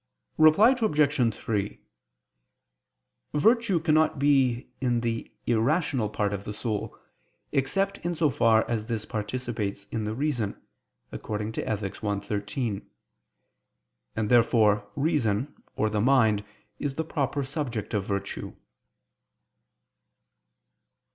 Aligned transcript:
Reply 0.39 0.71
Obj. 0.81 1.35
3: 1.35 1.79
Virtue 3.35 3.79
cannot 3.79 4.17
be 4.17 4.67
in 4.81 5.01
the 5.01 5.31
irrational 5.45 6.09
part 6.09 6.33
of 6.33 6.43
the 6.43 6.53
soul, 6.53 6.97
except 7.51 7.99
in 7.99 8.15
so 8.15 8.31
far 8.31 8.67
as 8.67 8.87
this 8.87 9.05
participates 9.05 9.83
in 9.91 10.05
the 10.05 10.15
reason 10.15 10.59
(Ethic. 11.13 12.01
i, 12.09 12.19
13). 12.19 12.89
And 14.15 14.29
therefore 14.31 14.89
reason, 14.95 15.53
or 15.75 15.87
the 15.87 16.01
mind, 16.01 16.43
is 16.79 16.95
the 16.95 17.03
proper 17.05 17.43
subject 17.43 17.93
of 17.93 18.03
virtue. 18.03 18.55